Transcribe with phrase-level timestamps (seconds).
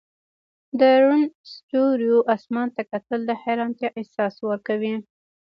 [0.79, 1.21] د روڼ
[1.53, 4.93] ستوریو اسمان ته کتل د حیرانتیا احساس ورکوي.